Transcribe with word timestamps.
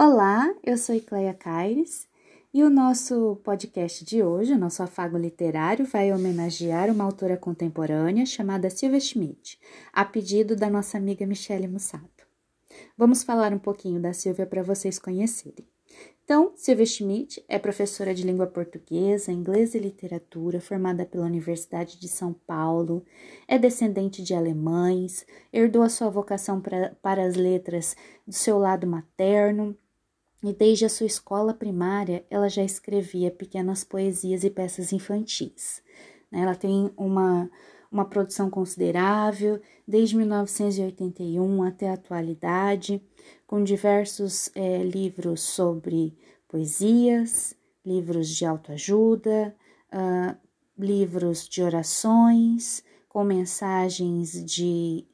Olá, 0.00 0.54
eu 0.62 0.78
sou 0.78 1.00
Cleia 1.00 1.34
Caires 1.34 2.06
e 2.54 2.62
o 2.62 2.70
nosso 2.70 3.34
podcast 3.42 4.04
de 4.04 4.22
hoje, 4.22 4.52
o 4.52 4.58
nosso 4.58 4.80
afago 4.80 5.18
literário, 5.18 5.84
vai 5.84 6.12
homenagear 6.12 6.88
uma 6.88 7.02
autora 7.02 7.36
contemporânea 7.36 8.24
chamada 8.24 8.70
Silvia 8.70 9.00
Schmidt, 9.00 9.58
a 9.92 10.04
pedido 10.04 10.54
da 10.54 10.70
nossa 10.70 10.96
amiga 10.96 11.26
Michele 11.26 11.66
Mussato. 11.66 12.28
Vamos 12.96 13.24
falar 13.24 13.52
um 13.52 13.58
pouquinho 13.58 14.00
da 14.00 14.12
Silvia 14.12 14.46
para 14.46 14.62
vocês 14.62 15.00
conhecerem. 15.00 15.66
Então, 16.22 16.52
Silvia 16.54 16.86
Schmidt 16.86 17.44
é 17.48 17.58
professora 17.58 18.14
de 18.14 18.22
língua 18.22 18.46
portuguesa, 18.46 19.32
inglês 19.32 19.74
e 19.74 19.80
literatura, 19.80 20.60
formada 20.60 21.04
pela 21.04 21.26
Universidade 21.26 21.98
de 21.98 22.06
São 22.06 22.32
Paulo, 22.46 23.04
é 23.48 23.58
descendente 23.58 24.22
de 24.22 24.32
alemães, 24.32 25.26
herdou 25.52 25.82
a 25.82 25.88
sua 25.88 26.08
vocação 26.08 26.60
pra, 26.60 26.94
para 27.02 27.24
as 27.24 27.34
letras 27.34 27.96
do 28.24 28.32
seu 28.32 28.58
lado 28.58 28.86
materno 28.86 29.76
e 30.42 30.52
desde 30.52 30.84
a 30.84 30.88
sua 30.88 31.06
escola 31.06 31.52
primária 31.52 32.24
ela 32.30 32.48
já 32.48 32.62
escrevia 32.62 33.30
pequenas 33.30 33.82
poesias 33.84 34.44
e 34.44 34.50
peças 34.50 34.92
infantis. 34.92 35.82
Né? 36.30 36.40
Ela 36.40 36.54
tem 36.54 36.90
uma, 36.96 37.50
uma 37.90 38.04
produção 38.04 38.48
considerável 38.48 39.60
desde 39.86 40.16
1981 40.16 41.62
até 41.62 41.90
a 41.90 41.94
atualidade, 41.94 43.02
com 43.46 43.64
diversos 43.64 44.50
é, 44.54 44.82
livros 44.82 45.40
sobre 45.40 46.16
poesias, 46.46 47.54
livros 47.84 48.28
de 48.28 48.44
autoajuda, 48.44 49.54
uh, 49.92 50.36
livros 50.78 51.48
de 51.48 51.62
orações, 51.62 52.84
com 53.08 53.24
mensagens 53.24 54.44
de 54.44 55.06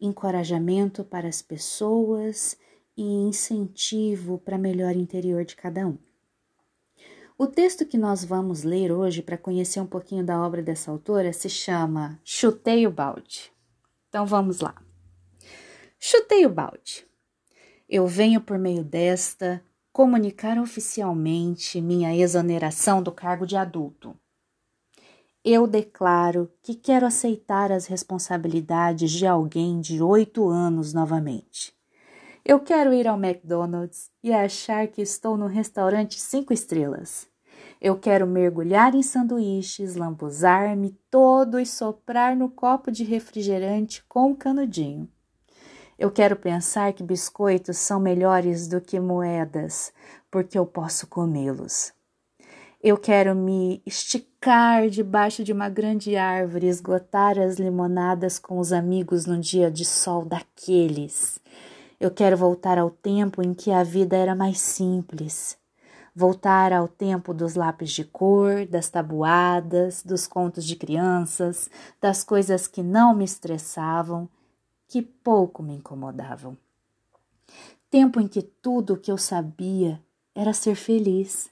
encorajamento 0.00 1.04
para 1.04 1.28
as 1.28 1.40
pessoas 1.40 2.56
e 3.00 3.02
incentivo 3.02 4.36
para 4.36 4.58
melhor 4.58 4.94
interior 4.94 5.42
de 5.42 5.56
cada 5.56 5.86
um. 5.86 5.96
O 7.38 7.46
texto 7.46 7.86
que 7.86 7.96
nós 7.96 8.22
vamos 8.22 8.62
ler 8.62 8.92
hoje 8.92 9.22
para 9.22 9.38
conhecer 9.38 9.80
um 9.80 9.86
pouquinho 9.86 10.22
da 10.22 10.38
obra 10.38 10.62
dessa 10.62 10.90
autora 10.90 11.32
se 11.32 11.48
chama 11.48 12.20
Chutei 12.22 12.86
o 12.86 12.90
Balde. 12.90 13.50
Então 14.10 14.26
vamos 14.26 14.60
lá. 14.60 14.74
Chutei 15.98 16.44
o 16.44 16.50
balde. 16.50 17.06
Eu 17.88 18.06
venho 18.06 18.38
por 18.38 18.58
meio 18.58 18.84
desta 18.84 19.64
comunicar 19.90 20.58
oficialmente 20.58 21.80
minha 21.80 22.14
exoneração 22.14 23.02
do 23.02 23.10
cargo 23.10 23.46
de 23.46 23.56
adulto. 23.56 24.14
Eu 25.42 25.66
declaro 25.66 26.52
que 26.62 26.74
quero 26.74 27.06
aceitar 27.06 27.72
as 27.72 27.86
responsabilidades 27.86 29.10
de 29.10 29.26
alguém 29.26 29.80
de 29.80 30.02
oito 30.02 30.50
anos 30.50 30.92
novamente. 30.92 31.79
Eu 32.44 32.58
quero 32.58 32.92
ir 32.94 33.06
ao 33.06 33.18
McDonald's 33.18 34.10
e 34.22 34.32
achar 34.32 34.86
que 34.88 35.02
estou 35.02 35.36
no 35.36 35.46
restaurante 35.46 36.18
cinco 36.18 36.52
estrelas. 36.52 37.28
Eu 37.80 37.98
quero 37.98 38.26
mergulhar 38.26 38.94
em 38.94 39.02
sanduíches, 39.02 39.94
lambuzar-me 39.94 40.98
todo 41.10 41.58
e 41.58 41.66
soprar 41.66 42.34
no 42.34 42.48
copo 42.48 42.90
de 42.90 43.04
refrigerante 43.04 44.02
com 44.08 44.34
canudinho. 44.34 45.08
Eu 45.98 46.10
quero 46.10 46.34
pensar 46.34 46.94
que 46.94 47.02
biscoitos 47.02 47.76
são 47.76 48.00
melhores 48.00 48.66
do 48.66 48.80
que 48.80 48.98
moedas, 48.98 49.92
porque 50.30 50.58
eu 50.58 50.64
posso 50.64 51.06
comê-los. 51.06 51.92
Eu 52.82 52.96
quero 52.96 53.34
me 53.34 53.82
esticar 53.84 54.88
debaixo 54.88 55.44
de 55.44 55.52
uma 55.52 55.68
grande 55.68 56.16
árvore, 56.16 56.68
esgotar 56.68 57.38
as 57.38 57.58
limonadas 57.58 58.38
com 58.38 58.58
os 58.58 58.72
amigos 58.72 59.26
num 59.26 59.38
dia 59.38 59.70
de 59.70 59.84
sol 59.84 60.24
daqueles. 60.24 61.38
Eu 62.00 62.10
quero 62.10 62.34
voltar 62.34 62.78
ao 62.78 62.90
tempo 62.90 63.42
em 63.42 63.52
que 63.52 63.70
a 63.70 63.84
vida 63.84 64.16
era 64.16 64.34
mais 64.34 64.58
simples. 64.58 65.58
Voltar 66.16 66.72
ao 66.72 66.88
tempo 66.88 67.34
dos 67.34 67.54
lápis 67.54 67.92
de 67.92 68.04
cor, 68.04 68.64
das 68.64 68.88
tabuadas, 68.88 70.02
dos 70.02 70.26
contos 70.26 70.64
de 70.64 70.76
crianças, 70.76 71.68
das 72.00 72.24
coisas 72.24 72.66
que 72.66 72.82
não 72.82 73.14
me 73.14 73.26
estressavam, 73.26 74.26
que 74.88 75.02
pouco 75.02 75.62
me 75.62 75.74
incomodavam. 75.74 76.56
Tempo 77.90 78.18
em 78.18 78.26
que 78.26 78.40
tudo 78.40 78.94
o 78.94 78.96
que 78.96 79.12
eu 79.12 79.18
sabia 79.18 80.02
era 80.34 80.54
ser 80.54 80.76
feliz, 80.76 81.50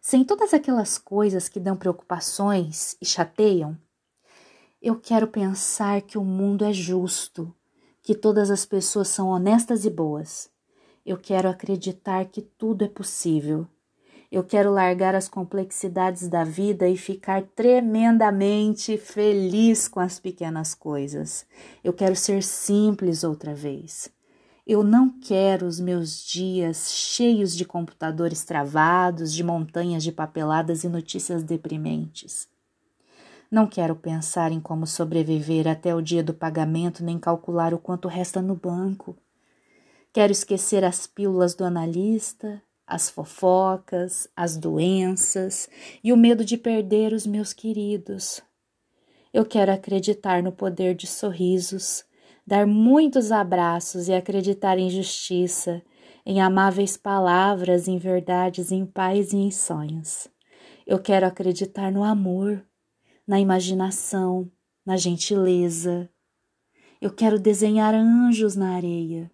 sem 0.00 0.24
todas 0.24 0.54
aquelas 0.54 0.96
coisas 0.96 1.46
que 1.46 1.60
dão 1.60 1.76
preocupações 1.76 2.96
e 3.02 3.04
chateiam. 3.04 3.76
Eu 4.80 4.98
quero 4.98 5.28
pensar 5.28 6.00
que 6.00 6.16
o 6.16 6.24
mundo 6.24 6.64
é 6.64 6.72
justo 6.72 7.54
que 8.02 8.14
todas 8.14 8.50
as 8.50 8.64
pessoas 8.64 9.08
são 9.08 9.28
honestas 9.28 9.84
e 9.84 9.90
boas. 9.90 10.50
Eu 11.04 11.16
quero 11.16 11.48
acreditar 11.48 12.26
que 12.26 12.42
tudo 12.42 12.84
é 12.84 12.88
possível. 12.88 13.66
Eu 14.30 14.44
quero 14.44 14.70
largar 14.70 15.14
as 15.14 15.28
complexidades 15.28 16.28
da 16.28 16.44
vida 16.44 16.88
e 16.88 16.96
ficar 16.96 17.42
tremendamente 17.42 18.96
feliz 18.96 19.88
com 19.88 19.98
as 19.98 20.20
pequenas 20.20 20.72
coisas. 20.72 21.44
Eu 21.82 21.92
quero 21.92 22.14
ser 22.14 22.42
simples 22.42 23.24
outra 23.24 23.54
vez. 23.54 24.08
Eu 24.64 24.84
não 24.84 25.08
quero 25.08 25.66
os 25.66 25.80
meus 25.80 26.24
dias 26.24 26.92
cheios 26.92 27.56
de 27.56 27.64
computadores 27.64 28.44
travados, 28.44 29.32
de 29.32 29.42
montanhas 29.42 30.04
de 30.04 30.12
papeladas 30.12 30.84
e 30.84 30.88
notícias 30.88 31.42
deprimentes. 31.42 32.49
Não 33.50 33.66
quero 33.66 33.96
pensar 33.96 34.52
em 34.52 34.60
como 34.60 34.86
sobreviver 34.86 35.66
até 35.66 35.92
o 35.92 36.00
dia 36.00 36.22
do 36.22 36.32
pagamento, 36.32 37.02
nem 37.02 37.18
calcular 37.18 37.74
o 37.74 37.78
quanto 37.78 38.06
resta 38.06 38.40
no 38.40 38.54
banco. 38.54 39.16
Quero 40.12 40.30
esquecer 40.30 40.84
as 40.84 41.08
pílulas 41.08 41.56
do 41.56 41.64
analista, 41.64 42.62
as 42.86 43.10
fofocas, 43.10 44.28
as 44.36 44.56
doenças 44.56 45.68
e 46.02 46.12
o 46.12 46.16
medo 46.16 46.44
de 46.44 46.56
perder 46.56 47.12
os 47.12 47.26
meus 47.26 47.52
queridos. 47.52 48.40
Eu 49.34 49.44
quero 49.44 49.72
acreditar 49.72 50.44
no 50.44 50.52
poder 50.52 50.94
de 50.94 51.08
sorrisos, 51.08 52.04
dar 52.46 52.68
muitos 52.68 53.32
abraços 53.32 54.06
e 54.06 54.12
acreditar 54.12 54.78
em 54.78 54.88
justiça, 54.88 55.82
em 56.24 56.40
amáveis 56.40 56.96
palavras, 56.96 57.88
em 57.88 57.98
verdades, 57.98 58.70
em 58.70 58.86
paz 58.86 59.32
e 59.32 59.38
em 59.38 59.50
sonhos. 59.50 60.28
Eu 60.86 61.00
quero 61.00 61.26
acreditar 61.26 61.90
no 61.90 62.04
amor 62.04 62.64
na 63.30 63.38
imaginação, 63.38 64.50
na 64.84 64.96
gentileza. 64.96 66.10
Eu 67.00 67.12
quero 67.12 67.38
desenhar 67.38 67.94
anjos 67.94 68.56
na 68.56 68.74
areia. 68.74 69.30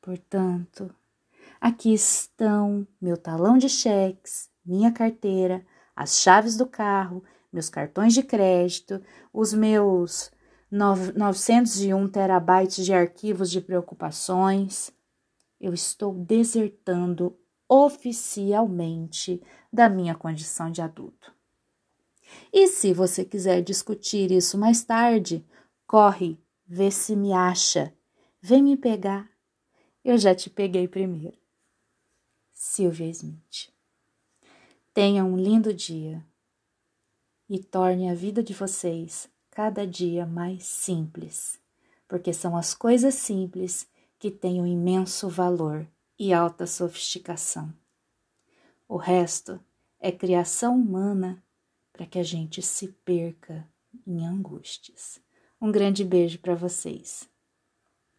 Portanto, 0.00 0.94
aqui 1.60 1.92
estão 1.92 2.86
meu 3.00 3.16
talão 3.16 3.58
de 3.58 3.68
cheques, 3.68 4.48
minha 4.64 4.92
carteira, 4.92 5.66
as 5.96 6.20
chaves 6.20 6.56
do 6.56 6.64
carro, 6.64 7.24
meus 7.52 7.68
cartões 7.68 8.14
de 8.14 8.22
crédito, 8.22 9.02
os 9.32 9.52
meus 9.52 10.30
901 10.70 12.08
terabytes 12.10 12.84
de 12.84 12.94
arquivos 12.94 13.50
de 13.50 13.60
preocupações. 13.60 14.92
Eu 15.60 15.74
estou 15.74 16.14
desertando 16.14 17.36
oficialmente 17.68 19.42
da 19.72 19.88
minha 19.88 20.14
condição 20.14 20.70
de 20.70 20.80
adulto. 20.80 21.41
E 22.52 22.68
se 22.68 22.92
você 22.92 23.24
quiser 23.24 23.62
discutir 23.62 24.30
isso 24.30 24.58
mais 24.58 24.84
tarde, 24.84 25.44
corre, 25.86 26.38
vê 26.66 26.90
se 26.90 27.16
me 27.16 27.32
acha. 27.32 27.92
Vem 28.40 28.62
me 28.62 28.76
pegar. 28.76 29.30
Eu 30.04 30.18
já 30.18 30.34
te 30.34 30.50
peguei 30.50 30.88
primeiro. 30.88 31.38
Silvia 32.52 33.08
Smith. 33.08 33.72
Tenha 34.94 35.24
um 35.24 35.36
lindo 35.36 35.72
dia 35.72 36.24
e 37.48 37.58
torne 37.58 38.10
a 38.10 38.14
vida 38.14 38.42
de 38.42 38.52
vocês 38.52 39.28
cada 39.50 39.86
dia 39.86 40.26
mais 40.26 40.64
simples, 40.64 41.60
porque 42.08 42.32
são 42.32 42.56
as 42.56 42.74
coisas 42.74 43.14
simples 43.14 43.86
que 44.18 44.30
têm 44.30 44.60
um 44.60 44.66
imenso 44.66 45.28
valor 45.28 45.86
e 46.18 46.32
alta 46.32 46.66
sofisticação. 46.66 47.72
O 48.88 48.96
resto 48.96 49.58
é 49.98 50.12
criação 50.12 50.76
humana 50.76 51.42
para 51.92 52.06
que 52.06 52.18
a 52.18 52.22
gente 52.22 52.62
se 52.62 52.88
perca 52.88 53.68
em 54.06 54.24
angústias. 54.26 55.20
Um 55.60 55.70
grande 55.70 56.04
beijo 56.04 56.38
para 56.38 56.54
vocês. 56.54 57.28